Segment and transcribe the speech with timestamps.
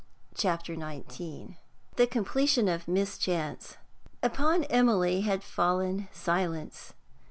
[0.33, 1.53] CHAPTER XIX
[1.95, 3.77] THE COMPLETION OF MISCHANCE
[4.23, 6.93] Upon Emily had fallen silence.